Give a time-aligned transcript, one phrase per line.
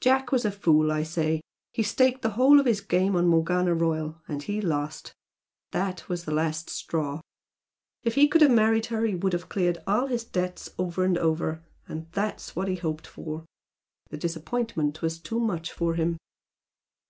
[0.00, 1.40] Jack was a fool, I say
[1.72, 5.14] he staked the whole of his game on Morgana Royal, and he lost.
[5.70, 7.20] That was the last straw.
[8.02, 11.16] If he could have married her he would have cleared all his debts over and
[11.16, 13.46] over and that's what he had hoped for.
[14.10, 16.18] The disappointment was too much for him."